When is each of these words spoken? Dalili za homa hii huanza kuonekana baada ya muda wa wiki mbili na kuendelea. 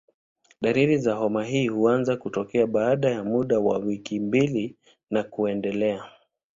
Dalili 0.61 0.97
za 0.97 1.15
homa 1.15 1.43
hii 1.45 1.67
huanza 1.67 2.17
kuonekana 2.17 2.67
baada 2.67 3.09
ya 3.11 3.23
muda 3.23 3.59
wa 3.59 3.77
wiki 3.77 4.19
mbili 4.19 4.75
na 5.09 5.23
kuendelea. 5.23 6.11